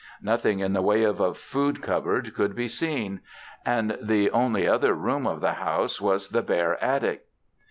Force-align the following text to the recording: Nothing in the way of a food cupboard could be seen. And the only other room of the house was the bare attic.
Nothing 0.23 0.61
in 0.61 0.73
the 0.73 0.81
way 0.81 1.03
of 1.03 1.19
a 1.19 1.35
food 1.35 1.83
cupboard 1.83 2.33
could 2.33 2.55
be 2.55 2.67
seen. 2.67 3.21
And 3.63 3.99
the 4.01 4.31
only 4.31 4.67
other 4.67 4.95
room 4.95 5.27
of 5.27 5.41
the 5.41 5.53
house 5.53 6.01
was 6.01 6.29
the 6.29 6.41
bare 6.41 6.83
attic. 6.83 7.25